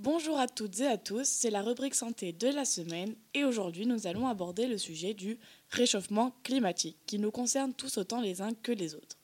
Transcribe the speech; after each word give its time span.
Bonjour 0.00 0.40
à 0.40 0.48
toutes 0.48 0.80
et 0.80 0.88
à 0.88 0.98
tous, 0.98 1.22
c'est 1.24 1.50
la 1.50 1.62
rubrique 1.62 1.94
santé 1.94 2.32
de 2.32 2.48
la 2.48 2.64
semaine 2.64 3.14
et 3.32 3.44
aujourd'hui 3.44 3.86
nous 3.86 4.08
allons 4.08 4.26
aborder 4.26 4.66
le 4.66 4.76
sujet 4.76 5.14
du 5.14 5.38
réchauffement 5.70 6.34
climatique 6.42 6.98
qui 7.06 7.20
nous 7.20 7.30
concerne 7.30 7.72
tous 7.72 7.96
autant 7.96 8.20
les 8.20 8.42
uns 8.42 8.50
que 8.64 8.72
les 8.72 8.96
autres. 8.96 9.16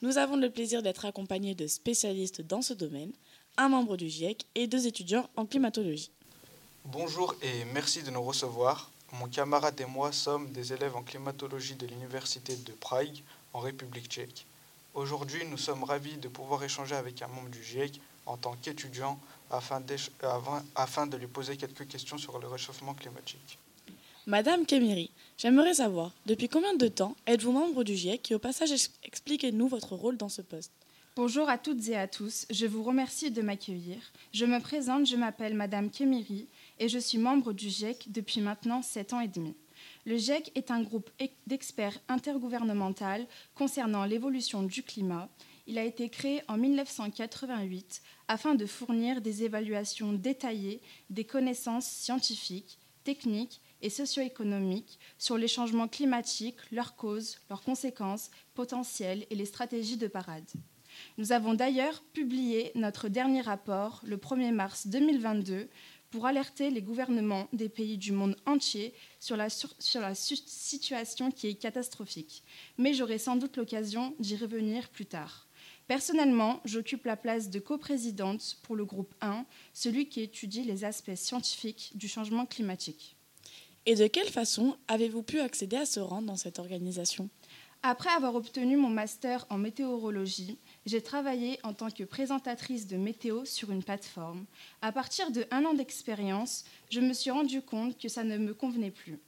Nous 0.00 0.16
avons 0.16 0.36
le 0.36 0.48
plaisir 0.48 0.82
d'être 0.82 1.04
accompagnés 1.04 1.54
de 1.54 1.66
spécialistes 1.66 2.40
dans 2.40 2.62
ce 2.62 2.72
domaine, 2.72 3.12
un 3.58 3.68
membre 3.68 3.98
du 3.98 4.08
GIEC 4.08 4.46
et 4.54 4.66
deux 4.66 4.86
étudiants 4.86 5.28
en 5.36 5.44
climatologie. 5.44 6.10
Bonjour 6.86 7.34
et 7.42 7.66
merci 7.66 8.02
de 8.02 8.10
nous 8.10 8.22
recevoir. 8.22 8.90
Mon 9.12 9.28
camarade 9.28 9.78
et 9.78 9.84
moi 9.84 10.10
sommes 10.12 10.50
des 10.52 10.72
élèves 10.72 10.96
en 10.96 11.02
climatologie 11.02 11.74
de 11.74 11.86
l'Université 11.86 12.56
de 12.56 12.72
Prague 12.72 13.22
en 13.52 13.58
République 13.58 14.08
tchèque. 14.08 14.46
Aujourd'hui, 14.94 15.44
nous 15.44 15.58
sommes 15.58 15.84
ravis 15.84 16.16
de 16.16 16.28
pouvoir 16.28 16.64
échanger 16.64 16.94
avec 16.94 17.20
un 17.20 17.28
membre 17.28 17.50
du 17.50 17.62
GIEC 17.62 18.00
en 18.24 18.38
tant 18.38 18.56
qu'étudiant 18.62 19.18
afin, 19.50 19.82
afin 20.74 21.06
de 21.06 21.16
lui 21.16 21.26
poser 21.26 21.56
quelques 21.56 21.86
questions 21.88 22.18
sur 22.18 22.38
le 22.38 22.46
réchauffement 22.46 22.94
climatique. 22.94 23.58
Madame 24.26 24.66
Kemiri, 24.66 25.10
j'aimerais 25.38 25.74
savoir, 25.74 26.12
depuis 26.26 26.48
combien 26.48 26.74
de 26.74 26.88
temps 26.88 27.16
êtes-vous 27.26 27.52
membre 27.52 27.82
du 27.82 27.94
GIEC 27.94 28.30
et 28.30 28.34
au 28.34 28.38
passage 28.38 28.70
expliquez-nous 29.02 29.68
votre 29.68 29.94
rôle 29.94 30.18
dans 30.18 30.28
ce 30.28 30.42
poste 30.42 30.72
Bonjour 31.16 31.48
à 31.48 31.58
toutes 31.58 31.88
et 31.88 31.96
à 31.96 32.06
tous, 32.06 32.46
je 32.50 32.66
vous 32.66 32.82
remercie 32.82 33.30
de 33.30 33.42
m'accueillir. 33.42 33.96
Je 34.32 34.44
me 34.44 34.60
présente, 34.60 35.06
je 35.06 35.16
m'appelle 35.16 35.54
Madame 35.54 35.90
Kemiri 35.90 36.46
et 36.78 36.88
je 36.88 36.98
suis 36.98 37.18
membre 37.18 37.52
du 37.52 37.70
GIEC 37.70 38.12
depuis 38.12 38.40
maintenant 38.40 38.82
7 38.82 39.14
ans 39.14 39.20
et 39.20 39.28
demi. 39.28 39.54
Le 40.06 40.16
GIEC 40.16 40.52
est 40.54 40.70
un 40.70 40.82
groupe 40.82 41.10
d'experts 41.46 41.98
intergouvernemental 42.08 43.26
concernant 43.54 44.04
l'évolution 44.04 44.62
du 44.62 44.82
climat. 44.82 45.28
Il 45.70 45.76
a 45.76 45.84
été 45.84 46.08
créé 46.08 46.40
en 46.48 46.56
1988 46.56 48.00
afin 48.26 48.54
de 48.54 48.64
fournir 48.64 49.20
des 49.20 49.44
évaluations 49.44 50.14
détaillées 50.14 50.80
des 51.10 51.24
connaissances 51.24 51.86
scientifiques, 51.86 52.78
techniques 53.04 53.60
et 53.82 53.90
socio-économiques 53.90 54.98
sur 55.18 55.36
les 55.36 55.46
changements 55.46 55.86
climatiques, 55.86 56.56
leurs 56.72 56.96
causes, 56.96 57.36
leurs 57.50 57.62
conséquences 57.62 58.30
potentielles 58.54 59.26
et 59.28 59.34
les 59.34 59.44
stratégies 59.44 59.98
de 59.98 60.06
parade. 60.08 60.50
Nous 61.18 61.32
avons 61.32 61.52
d'ailleurs 61.52 62.02
publié 62.14 62.72
notre 62.74 63.10
dernier 63.10 63.42
rapport 63.42 64.00
le 64.04 64.16
1er 64.16 64.52
mars 64.52 64.86
2022 64.86 65.68
pour 66.10 66.24
alerter 66.24 66.70
les 66.70 66.80
gouvernements 66.80 67.46
des 67.52 67.68
pays 67.68 67.98
du 67.98 68.12
monde 68.12 68.36
entier 68.46 68.94
sur 69.20 69.36
la, 69.36 69.50
sur 69.50 70.00
la 70.00 70.14
situation 70.14 71.30
qui 71.30 71.48
est 71.48 71.54
catastrophique. 71.56 72.42
Mais 72.78 72.94
j'aurai 72.94 73.18
sans 73.18 73.36
doute 73.36 73.58
l'occasion 73.58 74.14
d'y 74.18 74.36
revenir 74.36 74.88
plus 74.88 75.04
tard. 75.04 75.44
Personnellement, 75.88 76.60
j'occupe 76.66 77.06
la 77.06 77.16
place 77.16 77.48
de 77.48 77.58
coprésidente 77.58 78.58
pour 78.62 78.76
le 78.76 78.84
groupe 78.84 79.14
1, 79.22 79.46
celui 79.72 80.10
qui 80.10 80.20
étudie 80.20 80.62
les 80.62 80.84
aspects 80.84 81.14
scientifiques 81.14 81.92
du 81.94 82.08
changement 82.08 82.44
climatique. 82.44 83.16
Et 83.86 83.94
de 83.94 84.06
quelle 84.06 84.28
façon 84.28 84.76
avez-vous 84.86 85.22
pu 85.22 85.40
accéder 85.40 85.78
à 85.78 85.86
ce 85.86 85.98
rang 85.98 86.20
dans 86.20 86.36
cette 86.36 86.58
organisation? 86.58 87.30
Après 87.82 88.10
avoir 88.10 88.34
obtenu 88.34 88.76
mon 88.76 88.90
master 88.90 89.46
en 89.48 89.56
météorologie, 89.56 90.58
j'ai 90.84 91.00
travaillé 91.00 91.58
en 91.62 91.72
tant 91.72 91.90
que 91.90 92.04
présentatrice 92.04 92.86
de 92.86 92.98
météo 92.98 93.46
sur 93.46 93.70
une 93.70 93.82
plateforme. 93.82 94.44
À 94.82 94.92
partir 94.92 95.30
de 95.30 95.46
un 95.50 95.64
an 95.64 95.72
d'expérience, 95.72 96.66
je 96.90 97.00
me 97.00 97.14
suis 97.14 97.30
rendu 97.30 97.62
compte 97.62 97.96
que 97.96 98.08
ça 98.10 98.24
ne 98.24 98.36
me 98.36 98.52
convenait 98.52 98.90
plus. 98.90 99.20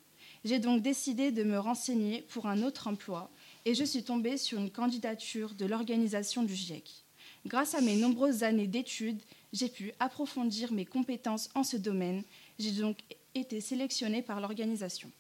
J'ai 0.44 0.58
donc 0.58 0.82
décidé 0.82 1.32
de 1.32 1.42
me 1.42 1.58
renseigner 1.58 2.22
pour 2.22 2.46
un 2.46 2.62
autre 2.62 2.86
emploi 2.86 3.30
et 3.64 3.74
je 3.74 3.84
suis 3.84 4.02
tombée 4.02 4.36
sur 4.36 4.58
une 4.58 4.70
candidature 4.70 5.54
de 5.54 5.66
l'organisation 5.66 6.42
du 6.42 6.54
GIEC. 6.54 7.04
Grâce 7.46 7.74
à 7.74 7.80
mes 7.80 7.96
nombreuses 7.96 8.42
années 8.42 8.66
d'études, 8.66 9.22
j'ai 9.52 9.68
pu 9.68 9.92
approfondir 9.98 10.72
mes 10.72 10.84
compétences 10.84 11.48
en 11.54 11.64
ce 11.64 11.76
domaine. 11.76 12.22
J'ai 12.58 12.72
donc 12.72 12.98
été 13.34 13.60
sélectionnée 13.60 14.22
par 14.22 14.40
l'organisation. 14.40 15.10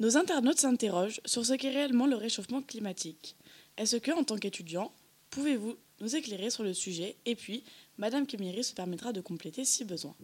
Nos 0.00 0.16
internautes 0.16 0.58
s'interrogent 0.58 1.20
sur 1.24 1.46
ce 1.46 1.52
qu'est 1.54 1.70
réellement 1.70 2.06
le 2.06 2.16
réchauffement 2.16 2.62
climatique. 2.62 3.36
Est-ce 3.76 3.96
que, 3.96 4.10
en 4.10 4.24
tant 4.24 4.36
qu'étudiant, 4.36 4.92
pouvez-vous 5.30 5.76
nous 6.00 6.16
éclairer 6.16 6.50
sur 6.50 6.64
le 6.64 6.74
sujet 6.74 7.16
Et 7.26 7.36
puis, 7.36 7.64
Madame 7.96 8.26
Kemiri 8.26 8.64
se 8.64 8.74
permettra 8.74 9.12
de 9.12 9.20
compléter 9.20 9.64
si 9.64 9.84
besoin. 9.84 10.14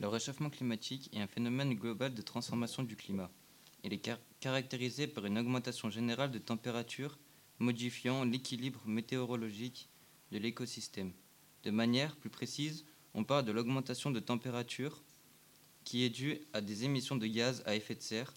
Le 0.00 0.08
réchauffement 0.08 0.50
climatique 0.50 1.10
est 1.14 1.20
un 1.20 1.28
phénomène 1.28 1.74
global 1.74 2.12
de 2.12 2.22
transformation 2.22 2.82
du 2.82 2.96
climat. 2.96 3.30
Il 3.84 3.92
est 3.92 4.10
caractérisé 4.40 5.06
par 5.06 5.26
une 5.26 5.38
augmentation 5.38 5.90
générale 5.90 6.30
de 6.30 6.38
température 6.38 7.18
modifiant 7.58 8.24
l'équilibre 8.24 8.80
météorologique 8.86 9.88
de 10.30 10.38
l'écosystème. 10.38 11.12
De 11.64 11.70
manière 11.70 12.16
plus 12.16 12.30
précise, 12.30 12.84
on 13.14 13.24
parle 13.24 13.44
de 13.44 13.52
l'augmentation 13.52 14.10
de 14.10 14.20
température 14.20 15.02
qui 15.84 16.04
est 16.04 16.10
due 16.10 16.38
à 16.52 16.60
des 16.60 16.84
émissions 16.84 17.16
de 17.16 17.26
gaz 17.26 17.62
à 17.66 17.74
effet 17.74 17.94
de 17.94 18.02
serre 18.02 18.32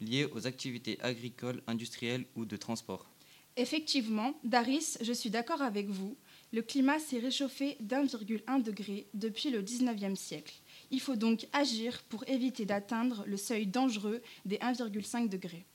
liées 0.00 0.26
aux 0.32 0.46
activités 0.46 0.98
agricoles, 1.00 1.62
industrielles 1.66 2.26
ou 2.36 2.44
de 2.44 2.56
transport. 2.56 3.08
Effectivement, 3.56 4.38
Daris, 4.44 4.98
je 5.00 5.12
suis 5.12 5.30
d'accord 5.30 5.62
avec 5.62 5.88
vous. 5.88 6.16
Le 6.52 6.62
climat 6.62 7.00
s'est 7.00 7.18
réchauffé 7.18 7.76
d'1,1 7.80 8.62
degré 8.62 9.08
depuis 9.14 9.50
le 9.50 9.62
19e 9.62 10.14
siècle. 10.14 10.54
Il 10.90 11.00
faut 11.00 11.16
donc 11.16 11.46
agir 11.52 12.02
pour 12.08 12.26
éviter 12.28 12.64
d'atteindre 12.64 13.24
le 13.26 13.36
seuil 13.36 13.66
dangereux 13.66 14.22
des 14.44 14.56
1,5 14.56 15.28
degrés. 15.28 15.66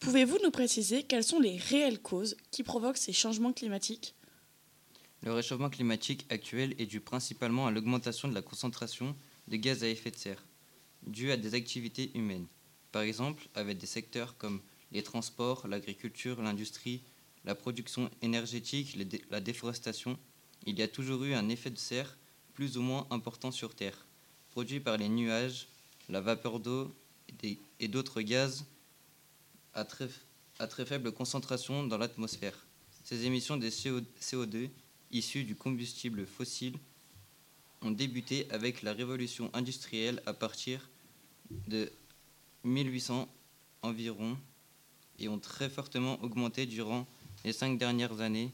Pouvez-vous 0.00 0.38
nous 0.44 0.52
préciser 0.52 1.02
quelles 1.02 1.24
sont 1.24 1.40
les 1.40 1.56
réelles 1.56 2.00
causes 2.00 2.36
qui 2.52 2.62
provoquent 2.62 2.98
ces 2.98 3.12
changements 3.12 3.52
climatiques? 3.52 4.14
Le 5.24 5.32
réchauffement 5.32 5.70
climatique 5.70 6.24
actuel 6.30 6.76
est 6.78 6.86
dû 6.86 7.00
principalement 7.00 7.66
à 7.66 7.72
l'augmentation 7.72 8.28
de 8.28 8.34
la 8.34 8.42
concentration 8.42 9.16
de 9.48 9.56
gaz 9.56 9.82
à 9.82 9.88
effet 9.88 10.12
de 10.12 10.16
serre, 10.16 10.44
due 11.04 11.32
à 11.32 11.36
des 11.36 11.54
activités 11.54 12.12
humaines. 12.14 12.46
Par 12.92 13.02
exemple, 13.02 13.48
avec 13.56 13.78
des 13.78 13.86
secteurs 13.86 14.36
comme 14.36 14.60
les 14.92 15.02
transports, 15.02 15.66
l'agriculture, 15.66 16.40
l'industrie, 16.40 17.02
la 17.44 17.56
production 17.56 18.08
énergétique, 18.22 18.96
la 19.30 19.40
déforestation, 19.40 20.16
il 20.64 20.78
y 20.78 20.82
a 20.82 20.88
toujours 20.88 21.24
eu 21.24 21.34
un 21.34 21.48
effet 21.48 21.70
de 21.70 21.78
serre 21.78 22.16
plus 22.54 22.78
ou 22.78 22.82
moins 22.82 23.06
important 23.10 23.50
sur 23.50 23.74
Terre, 23.74 24.06
produit 24.58 24.80
par 24.80 24.96
les 24.96 25.08
nuages, 25.08 25.68
la 26.08 26.20
vapeur 26.20 26.58
d'eau 26.58 26.92
et 27.78 27.86
d'autres 27.86 28.22
gaz 28.22 28.64
à 29.72 29.84
très, 29.84 30.08
à 30.58 30.66
très 30.66 30.84
faible 30.84 31.12
concentration 31.12 31.86
dans 31.86 31.96
l'atmosphère. 31.96 32.66
Ces 33.04 33.24
émissions 33.24 33.56
de 33.56 33.68
CO2 33.68 34.68
issues 35.12 35.44
du 35.44 35.54
combustible 35.54 36.26
fossile 36.26 36.76
ont 37.82 37.92
débuté 37.92 38.48
avec 38.50 38.82
la 38.82 38.92
révolution 38.92 39.48
industrielle 39.54 40.20
à 40.26 40.32
partir 40.32 40.90
de 41.68 41.92
1800 42.64 43.28
environ 43.82 44.36
et 45.20 45.28
ont 45.28 45.38
très 45.38 45.70
fortement 45.70 46.20
augmenté 46.24 46.66
durant 46.66 47.06
les 47.44 47.52
cinq 47.52 47.78
dernières 47.78 48.20
années. 48.20 48.50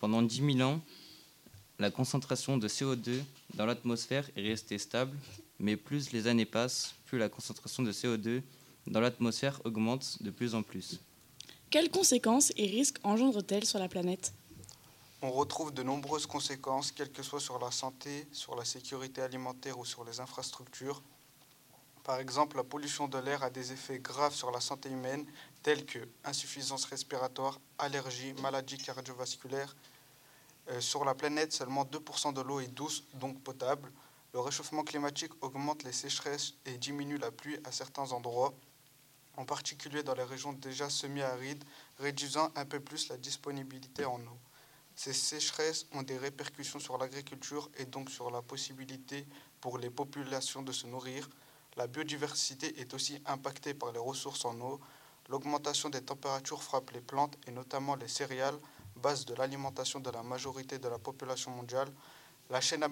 Pendant 0.00 0.20
10 0.20 0.54
000 0.56 0.68
ans, 0.68 0.82
la 1.78 1.90
concentration 1.90 2.56
de 2.58 2.68
CO2 2.68 3.22
dans 3.54 3.66
l'atmosphère 3.66 4.28
est 4.36 4.42
restée 4.42 4.78
stable, 4.78 5.16
mais 5.58 5.76
plus 5.76 6.12
les 6.12 6.26
années 6.26 6.44
passent, 6.44 6.94
plus 7.06 7.18
la 7.18 7.28
concentration 7.28 7.82
de 7.82 7.92
CO2 7.92 8.42
dans 8.86 9.00
l'atmosphère 9.00 9.60
augmente 9.64 10.22
de 10.22 10.30
plus 10.30 10.54
en 10.54 10.62
plus. 10.62 11.00
Quelles 11.70 11.90
conséquences 11.90 12.52
et 12.56 12.66
risques 12.66 12.98
engendrent-elles 13.02 13.64
sur 13.64 13.78
la 13.78 13.88
planète? 13.88 14.34
On 15.22 15.30
retrouve 15.30 15.72
de 15.72 15.82
nombreuses 15.82 16.26
conséquences, 16.26 16.90
quelles 16.90 17.12
que 17.12 17.22
soient 17.22 17.40
sur 17.40 17.58
la 17.58 17.70
santé, 17.70 18.26
sur 18.32 18.56
la 18.56 18.64
sécurité 18.64 19.22
alimentaire 19.22 19.78
ou 19.78 19.84
sur 19.84 20.04
les 20.04 20.20
infrastructures. 20.20 21.00
Par 22.02 22.18
exemple, 22.18 22.56
la 22.56 22.64
pollution 22.64 23.06
de 23.06 23.18
l'air 23.18 23.44
a 23.44 23.50
des 23.50 23.72
effets 23.72 24.00
graves 24.00 24.34
sur 24.34 24.50
la 24.50 24.60
santé 24.60 24.90
humaine, 24.90 25.24
tels 25.62 25.86
que 25.86 26.00
insuffisance 26.24 26.84
respiratoire, 26.86 27.60
allergies, 27.78 28.34
maladies 28.42 28.78
cardiovasculaires. 28.78 29.76
Euh, 30.70 30.80
sur 30.80 31.04
la 31.04 31.14
planète, 31.14 31.52
seulement 31.52 31.84
2% 31.84 32.32
de 32.32 32.40
l'eau 32.40 32.60
est 32.60 32.68
douce, 32.68 33.04
donc 33.14 33.42
potable. 33.42 33.90
Le 34.32 34.40
réchauffement 34.40 34.84
climatique 34.84 35.32
augmente 35.42 35.82
les 35.82 35.92
sécheresses 35.92 36.54
et 36.64 36.78
diminue 36.78 37.18
la 37.18 37.30
pluie 37.30 37.58
à 37.64 37.72
certains 37.72 38.12
endroits, 38.12 38.54
en 39.36 39.44
particulier 39.44 40.02
dans 40.02 40.14
les 40.14 40.22
régions 40.22 40.52
déjà 40.52 40.88
semi-arides, 40.88 41.64
réduisant 41.98 42.50
un 42.54 42.64
peu 42.64 42.80
plus 42.80 43.08
la 43.08 43.16
disponibilité 43.16 44.04
en 44.04 44.20
eau. 44.20 44.38
Ces 44.94 45.12
sécheresses 45.12 45.86
ont 45.92 46.02
des 46.02 46.18
répercussions 46.18 46.78
sur 46.78 46.98
l'agriculture 46.98 47.70
et 47.76 47.86
donc 47.86 48.10
sur 48.10 48.30
la 48.30 48.42
possibilité 48.42 49.26
pour 49.60 49.78
les 49.78 49.90
populations 49.90 50.62
de 50.62 50.72
se 50.72 50.86
nourrir. 50.86 51.28
La 51.76 51.86
biodiversité 51.86 52.78
est 52.80 52.92
aussi 52.94 53.20
impactée 53.26 53.74
par 53.74 53.92
les 53.92 53.98
ressources 53.98 54.44
en 54.44 54.60
eau. 54.60 54.80
L'augmentation 55.28 55.88
des 55.88 56.02
températures 56.02 56.62
frappe 56.62 56.90
les 56.90 57.00
plantes 57.00 57.36
et 57.46 57.50
notamment 57.50 57.96
les 57.96 58.08
céréales, 58.08 58.58
base 58.96 59.24
de 59.24 59.34
l'alimentation 59.34 60.00
de 60.00 60.10
la 60.10 60.22
majorité 60.22 60.78
de 60.78 60.88
la 60.88 60.98
population 60.98 61.50
mondiale. 61.50 61.92
La 62.50 62.60
chaîne, 62.60 62.82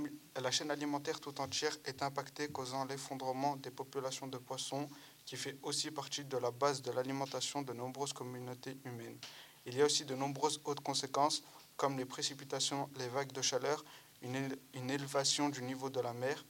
alimentaire 0.71 1.21
tout 1.21 1.41
entière 1.41 1.77
est 1.85 2.03
impactée, 2.03 2.49
causant 2.49 2.85
l'effondrement 2.85 3.57
des 3.57 3.71
populations 3.71 4.27
de 4.27 4.39
poissons, 4.39 4.89
qui 5.27 5.37
fait 5.37 5.59
aussi 5.63 5.91
partie 5.91 6.25
de 6.25 6.37
la 6.39 6.51
base 6.51 6.81
de 6.83 6.91
l'alimentation 6.91 7.63
de 7.63 7.73
nombreuses 7.73 8.13
communautés 8.13 8.79
humaines. 8.85 9.19
Il 9.67 9.77
y 9.77 9.83
a 9.83 9.85
aussi 9.85 10.05
de 10.05 10.15
nombreuses 10.15 10.61
autres 10.65 10.83
conséquences, 10.83 11.43
comme 11.77 11.99
les 11.99 12.07
précipitations, 12.07 12.89
les 12.99 13.09
vagues 13.09 13.33
de 13.33 13.43
chaleur, 13.43 13.85
une 14.23 14.91
élévation 14.91 15.49
du 15.49 15.63
niveau 15.63 15.91
de 15.91 16.01
la 16.01 16.13
mer. 16.15 16.45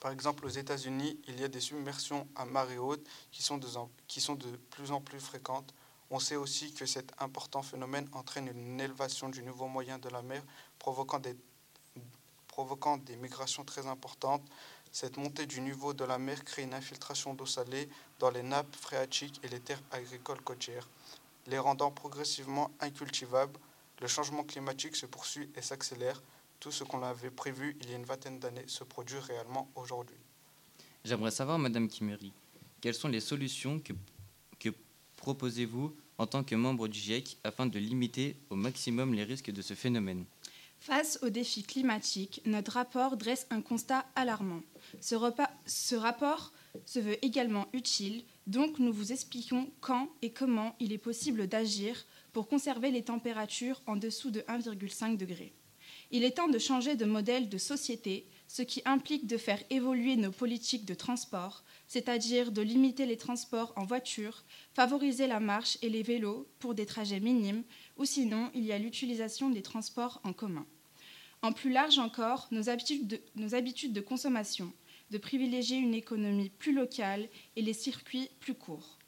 Par 0.00 0.10
exemple, 0.12 0.44
aux 0.44 0.50
États-Unis, 0.50 1.20
il 1.26 1.40
y 1.40 1.44
a 1.44 1.48
des 1.48 1.60
submersions 1.60 2.28
à 2.34 2.44
marée 2.44 2.78
haute 2.78 3.06
qui 3.30 3.42
sont 3.42 3.56
de 3.58 4.56
plus 4.70 4.90
en 4.90 5.00
plus 5.00 5.20
fréquentes. 5.20 5.72
On 6.10 6.20
sait 6.20 6.36
aussi 6.36 6.72
que 6.72 6.86
cet 6.86 7.12
important 7.20 7.62
phénomène 7.62 8.08
entraîne 8.12 8.48
une 8.48 8.80
élévation 8.80 9.28
du 9.28 9.42
niveau 9.42 9.66
moyen 9.66 9.98
de 9.98 10.08
la 10.08 10.22
mer, 10.22 10.42
provoquant 10.78 11.18
des, 11.18 11.36
provoquant 12.48 12.96
des 12.96 13.16
migrations 13.16 13.64
très 13.64 13.86
importantes. 13.86 14.42
Cette 14.92 15.16
montée 15.16 15.46
du 15.46 15.60
niveau 15.60 15.92
de 15.92 16.04
la 16.04 16.18
mer 16.18 16.44
crée 16.44 16.62
une 16.62 16.74
infiltration 16.74 17.34
d'eau 17.34 17.44
salée 17.44 17.88
dans 18.18 18.30
les 18.30 18.42
nappes 18.42 18.74
phréatiques 18.76 19.40
et 19.42 19.48
les 19.48 19.60
terres 19.60 19.82
agricoles 19.90 20.40
côtières, 20.40 20.88
les 21.48 21.58
rendant 21.58 21.90
progressivement 21.90 22.70
incultivables. 22.80 23.58
Le 24.00 24.06
changement 24.06 24.44
climatique 24.44 24.96
se 24.96 25.06
poursuit 25.06 25.50
et 25.56 25.62
s'accélère. 25.62 26.22
Tout 26.60 26.70
ce 26.70 26.84
qu'on 26.84 27.02
avait 27.02 27.30
prévu 27.30 27.76
il 27.80 27.90
y 27.90 27.92
a 27.92 27.96
une 27.96 28.04
vingtaine 28.04 28.38
d'années 28.38 28.64
se 28.68 28.84
produit 28.84 29.18
réellement 29.18 29.68
aujourd'hui. 29.74 30.16
J'aimerais 31.04 31.30
savoir, 31.30 31.58
Madame 31.58 31.88
Kimeri, 31.88 32.32
quelles 32.80 32.94
sont 32.94 33.08
les 33.08 33.20
solutions 33.20 33.78
que 33.80 33.92
proposez-vous 35.26 35.92
en 36.18 36.26
tant 36.28 36.44
que 36.44 36.54
membre 36.54 36.86
du 36.86 37.00
GIEC 37.00 37.38
afin 37.42 37.66
de 37.66 37.80
limiter 37.80 38.36
au 38.48 38.54
maximum 38.54 39.12
les 39.12 39.24
risques 39.24 39.50
de 39.50 39.60
ce 39.60 39.74
phénomène? 39.74 40.24
Face 40.78 41.18
aux 41.20 41.30
défis 41.30 41.64
climatiques, 41.64 42.42
notre 42.44 42.74
rapport 42.74 43.16
dresse 43.16 43.48
un 43.50 43.60
constat 43.60 44.06
alarmant. 44.14 44.62
Ce, 45.00 45.16
ce, 45.66 45.96
rapport 45.96 46.52
se 46.84 47.00
veut 47.00 47.24
également 47.24 47.66
utile, 47.72 48.22
donc 48.46 48.78
nous 48.78 48.92
vous 48.92 49.10
expliquons 49.10 49.68
quand 49.80 50.10
et 50.22 50.30
comment 50.30 50.76
il 50.78 50.92
est 50.92 50.98
possible 50.98 51.48
d'agir 51.48 52.06
pour 52.32 52.46
conserver 52.46 52.92
les 52.92 53.02
températures 53.02 53.82
en 53.88 53.96
dessous 53.96 54.30
de 54.30 54.42
1,5 54.42 55.16
degré. 55.16 55.52
Il 56.10 56.24
est 56.24 56.36
temps 56.36 56.48
de 56.48 56.58
changer 56.58 56.94
de 56.94 57.04
modèle 57.04 57.48
de 57.48 57.58
société, 57.58 58.26
ce 58.48 58.62
qui 58.62 58.80
implique 58.84 59.26
de 59.26 59.36
faire 59.36 59.62
évoluer 59.70 60.16
nos 60.16 60.30
politiques 60.30 60.84
de 60.84 60.94
transport, 60.94 61.64
c'est-à-dire 61.88 62.52
de 62.52 62.62
limiter 62.62 63.06
les 63.06 63.16
transports 63.16 63.72
en 63.76 63.84
voiture, 63.84 64.44
favoriser 64.74 65.26
la 65.26 65.40
marche 65.40 65.78
et 65.82 65.88
les 65.88 66.02
vélos 66.02 66.46
pour 66.60 66.74
des 66.74 66.86
trajets 66.86 67.20
minimes, 67.20 67.64
ou 67.96 68.04
sinon 68.04 68.50
il 68.54 68.64
y 68.64 68.72
a 68.72 68.78
l'utilisation 68.78 69.50
des 69.50 69.62
transports 69.62 70.20
en 70.24 70.32
commun. 70.32 70.66
En 71.42 71.52
plus 71.52 71.70
large 71.70 71.98
encore, 71.98 72.48
nos 72.50 72.70
habitudes, 72.70 73.08
de, 73.08 74.00
consommation, 74.00 74.72
de 75.10 75.18
privilégier 75.18 75.76
une 75.76 75.94
économie 75.94 76.50
plus 76.50 76.72
locale 76.72 77.28
et 77.56 77.62
les 77.62 77.72
circuits 77.72 78.30
plus 78.40 78.54
courts. 78.54 78.98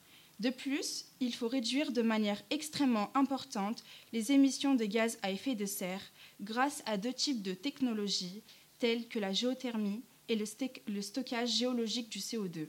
De 0.41 0.51
plus, 0.51 1.07
il 1.19 1.35
faut 1.35 1.49
réduire 1.49 1.91
de 1.91 2.03
manière 2.03 2.43
extrêmement 2.51 3.11
importante 3.17 3.83
les 4.13 4.31
émissions 4.31 4.77
de 4.77 4.85
gaz 4.85 5.19
à 5.23 5.33
effet 5.33 5.57
de 5.57 5.67
serre 5.67 6.13
grâce 6.41 6.83
à 6.87 6.97
deux 6.97 7.13
types 7.13 7.43
de 7.43 7.55
technologies 7.55 8.43
telles 8.79 9.09
que 9.09 9.19
la 9.19 9.33
géothermie 9.33 10.03
et 10.29 10.37
le, 10.37 11.03
stockage 11.03 11.51
géologique 11.51 12.11
du 12.11 12.19
CO2. 12.19 12.69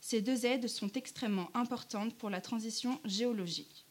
Ces 0.00 0.20
deux 0.20 0.46
aides 0.46 0.68
sont 0.68 0.90
extrêmement 0.92 1.50
importantes 1.54 2.14
pour 2.14 2.30
la 2.30 2.40
transition 2.40 3.00
géologique. 3.04 3.86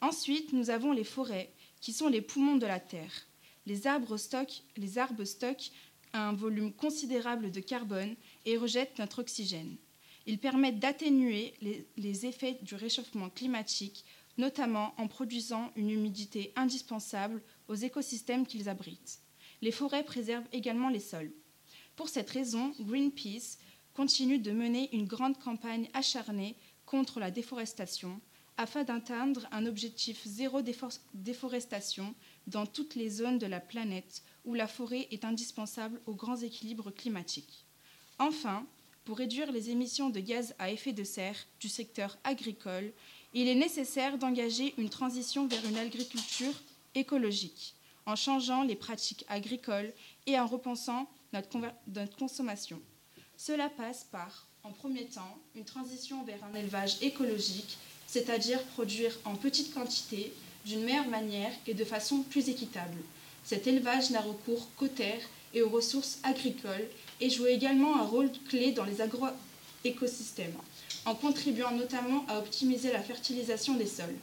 Ensuite, 0.00 0.52
nous 0.52 0.70
avons 0.70 0.92
les 0.92 1.04
forêts, 1.04 1.52
qui 1.80 1.92
sont 1.92 2.08
les 2.08 2.22
poumons 2.22 2.56
de 2.56 2.66
la 2.66 2.80
Terre. 2.80 3.26
Les 3.66 3.86
arbres 3.86 4.16
stockent, 4.16 4.62
un 6.12 6.32
volume 6.32 6.72
considérable 6.72 7.50
de 7.50 7.60
carbone 7.60 8.14
et 8.44 8.56
rejettent 8.56 8.98
notre 8.98 9.20
oxygène. 9.20 9.76
Ils 10.26 10.38
permettent 10.38 10.78
d'atténuer 10.78 11.54
les, 11.96 12.26
effets 12.26 12.58
du 12.62 12.74
réchauffement 12.76 13.28
climatique, 13.28 14.04
notamment 14.38 14.94
en 14.96 15.06
produisant 15.06 15.70
une 15.76 15.90
humidité 15.90 16.52
indispensable 16.56 17.42
aux 17.68 17.74
écosystèmes 17.74 18.46
qu'ils 18.46 18.68
abritent. 18.68 19.20
Les 19.62 19.72
forêts 19.72 20.04
préservent 20.04 20.48
également 20.52 20.88
les 20.88 21.00
sols. 21.00 21.32
Pour 21.96 22.08
cette 22.08 22.30
raison, 22.30 22.74
Greenpeace 22.80 23.58
continue 23.94 24.38
de 24.38 24.50
mener 24.50 24.94
une 24.94 25.06
grande 25.06 25.38
campagne 25.38 25.88
acharnée 25.94 26.56
contre 26.84 27.20
la 27.20 27.30
déforestation 27.30 28.20
afin 28.56 28.84
d'atteindre 28.84 29.48
un 29.50 29.66
objectif 29.66 30.22
zéro 30.26 30.60
déforestation 31.14 32.14
dans 32.46 32.66
toutes 32.66 32.94
les 32.94 33.10
zones 33.10 33.38
de 33.38 33.46
la 33.46 33.60
planète 33.60 34.22
où 34.44 34.54
la 34.54 34.68
forêt 34.68 35.08
est 35.10 35.24
indispensable 35.24 36.00
aux 36.06 36.14
grands 36.14 36.36
équilibres 36.36 36.94
climatiques. 36.94 37.64
Enfin, 38.18 38.64
pour 39.04 39.18
réduire 39.18 39.50
les 39.50 39.70
émissions 39.70 40.08
de 40.08 40.20
gaz 40.20 40.54
à 40.58 40.70
effet 40.70 40.92
de 40.92 41.04
serre 41.04 41.46
du 41.60 41.68
secteur 41.68 42.16
agricole, 42.22 42.92
il 43.32 43.48
est 43.48 43.54
nécessaire 43.56 44.18
d'engager 44.18 44.74
une 44.78 44.88
transition 44.88 45.46
vers 45.46 45.64
une 45.66 45.78
agriculture 45.78 46.54
écologique, 46.94 47.74
en 48.06 48.16
changeant 48.16 48.62
les 48.62 48.76
pratiques 48.76 49.24
agricoles 49.28 49.92
et 50.26 50.38
en 50.38 50.46
repensant 50.46 51.08
notre, 51.32 51.58
notre 51.88 52.16
consommation. 52.16 52.80
Cela 53.36 53.68
passe 53.68 54.04
par, 54.04 54.46
en 54.62 54.70
premier 54.70 55.06
temps, 55.06 55.38
une 55.54 55.64
transition 55.64 56.22
vers 56.24 56.42
un 56.44 56.54
élevage 56.54 57.02
écologique, 57.02 57.78
c'est-à-dire 58.06 58.62
produire 58.74 59.18
en 59.24 59.34
petite 59.34 59.74
quantité, 59.74 60.32
d'une 60.64 60.84
meilleure 60.84 61.08
manière 61.08 61.52
et 61.66 61.74
de 61.74 61.84
façon 61.84 62.22
plus 62.22 62.48
équitable. 62.48 62.98
Cet 63.44 63.66
élevage 63.66 64.10
n'a 64.10 64.20
recours 64.20 64.68
qu'aux 64.76 64.88
terres 64.88 65.28
et 65.52 65.62
aux 65.62 65.68
ressources 65.68 66.18
agricoles 66.22 66.88
et 67.20 67.30
joue 67.30 67.46
également 67.46 67.96
un 67.96 68.04
rôle 68.04 68.30
clé 68.48 68.72
dans 68.72 68.84
les 68.84 69.00
agroécosystèmes, 69.00 70.56
en 71.04 71.14
contribuant 71.14 71.70
notamment 71.72 72.24
à 72.28 72.38
optimiser 72.38 72.92
la 72.92 73.02
fertilisation 73.02 73.74
des 73.74 73.86
sols. 73.86 74.16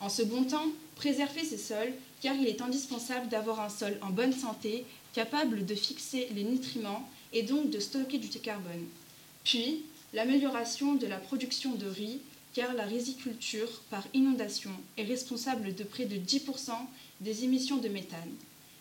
En 0.00 0.08
second 0.08 0.44
temps, 0.44 0.66
préserver 0.98 1.44
ces 1.44 1.56
sols 1.56 1.94
car 2.20 2.34
il 2.34 2.48
est 2.48 2.60
indispensable 2.60 3.28
d'avoir 3.28 3.60
un 3.60 3.68
sol 3.68 3.96
en 4.02 4.10
bonne 4.10 4.32
santé, 4.32 4.84
capable 5.14 5.64
de 5.64 5.74
fixer 5.74 6.28
les 6.34 6.42
nutriments 6.42 7.08
et 7.32 7.42
donc 7.42 7.70
de 7.70 7.78
stocker 7.78 8.18
du 8.18 8.28
carbone. 8.40 8.86
Puis, 9.44 9.84
l'amélioration 10.12 10.94
de 10.94 11.06
la 11.06 11.18
production 11.18 11.74
de 11.74 11.86
riz, 11.86 12.20
car 12.52 12.74
la 12.74 12.84
riziculture 12.84 13.70
par 13.90 14.04
inondation 14.12 14.72
est 14.96 15.04
responsable 15.04 15.74
de 15.74 15.84
près 15.84 16.06
de 16.06 16.16
10% 16.16 16.72
des 17.20 17.44
émissions 17.44 17.76
de 17.76 17.88
méthane. 17.88 18.34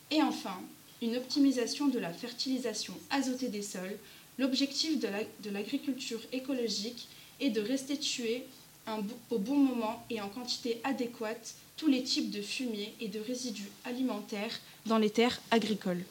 Et 0.10 0.24
enfin, 0.24 0.60
une 1.02 1.18
optimisation 1.18 1.88
de 1.88 2.00
la 2.00 2.12
fertilisation 2.12 2.94
azotée 3.12 3.50
des 3.50 3.62
sols. 3.62 3.98
L'objectif 4.40 5.00
de 5.00 5.50
l'agriculture 5.52 6.22
écologique 6.32 7.08
est 7.40 7.52
de 7.52 7.62
restituer 7.62 8.46
un, 8.88 9.00
au 9.30 9.38
bon 9.38 9.58
moment 9.58 10.04
et 10.10 10.22
en 10.22 10.30
quantité 10.30 10.82
adéquate 10.84 11.56
tous 11.76 11.88
les 11.88 12.04
types 12.04 12.32
de 12.32 12.42
fumier 12.42 12.96
et 13.00 13.08
de 13.08 13.20
résidus 13.20 13.70
alimentaires 13.86 14.60
dans 14.86 14.98
les 14.98 15.10
terres 15.10 15.40
agricoles. 15.52 16.04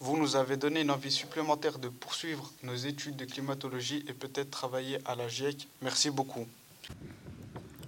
Vous 0.00 0.16
nous 0.16 0.36
avez 0.36 0.56
donné 0.56 0.82
une 0.82 0.92
envie 0.92 1.10
supplémentaire 1.10 1.78
de 1.78 1.88
poursuivre 1.88 2.52
nos 2.62 2.76
études 2.76 3.16
de 3.16 3.24
climatologie 3.24 4.04
et 4.08 4.12
peut-être 4.12 4.50
travailler 4.50 4.98
à 5.04 5.16
la 5.16 5.28
GIEC. 5.28 5.66
Merci 5.82 6.10
beaucoup. 6.10 6.46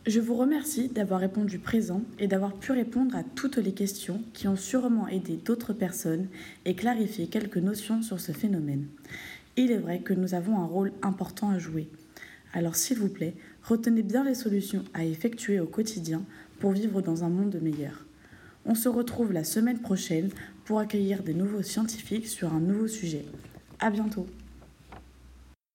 Je 0.07 0.19
vous 0.19 0.35
remercie 0.35 0.89
d'avoir 0.89 1.21
répondu 1.21 1.59
présent 1.59 2.03
et 2.19 2.27
d'avoir 2.27 2.55
pu 2.55 2.73
répondre 2.73 3.15
à 3.15 3.23
toutes 3.23 3.59
les 3.59 3.73
questions 3.75 4.23
qui 4.35 4.49
ont 4.49 4.57
sûrement 4.57 5.07
aidé 5.07 5.37
d'autres 5.37 5.73
personnes 5.73 6.27
et 6.65 6.75
clarifié 6.75 7.29
quelques 7.29 7.59
notions 7.59 8.03
sur 8.03 8.19
ce 8.19 8.33
phénomène. 8.33 8.89
Il 9.57 9.71
est 9.71 9.79
vrai 9.79 10.01
que 10.01 10.15
nous 10.15 10.35
avons 10.35 10.59
un 10.59 10.67
rôle 10.67 10.93
important 11.03 11.51
à 11.51 11.59
jouer. 11.59 11.87
Alors 12.53 12.75
s'il 12.75 12.99
vous 12.99 13.09
plaît, 13.09 13.35
retenez 13.63 14.03
bien 14.03 14.25
les 14.25 14.35
solutions 14.35 14.85
à 14.95 15.05
effectuer 15.05 15.61
au 15.61 15.67
quotidien 15.67 16.23
pour 16.59 16.73
vivre 16.73 17.03
dans 17.03 17.25
un 17.25 17.29
monde 17.29 17.59
meilleur. 17.61 18.05
On 18.67 18.75
se 18.75 18.89
retrouve 18.89 19.33
la 19.33 19.45
semaine 19.45 19.81
prochaine 19.81 20.31
pour 20.65 20.79
accueillir 20.79 21.23
des 21.23 21.35
nouveaux 21.35 21.63
scientifiques 21.63 22.29
sur 22.29 22.53
un 22.53 22.61
nouveau 22.61 22.89
sujet. 22.89 23.25
À 23.79 23.91
bientôt! 23.91 24.27